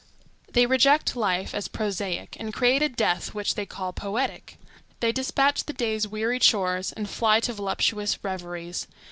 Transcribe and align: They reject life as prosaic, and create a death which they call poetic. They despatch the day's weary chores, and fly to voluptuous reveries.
They 0.53 0.65
reject 0.65 1.15
life 1.15 1.53
as 1.53 1.67
prosaic, 1.67 2.35
and 2.39 2.51
create 2.51 2.81
a 2.81 2.89
death 2.89 3.35
which 3.35 3.53
they 3.53 3.67
call 3.67 3.93
poetic. 3.93 4.57
They 4.99 5.11
despatch 5.11 5.65
the 5.65 5.73
day's 5.73 6.07
weary 6.07 6.39
chores, 6.39 6.91
and 6.91 7.07
fly 7.07 7.39
to 7.41 7.53
voluptuous 7.53 8.17
reveries. 8.23 8.87